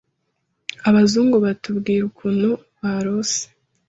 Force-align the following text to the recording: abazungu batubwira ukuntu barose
abazungu 0.89 1.35
batubwira 1.45 2.03
ukuntu 2.09 2.49
barose 2.81 3.41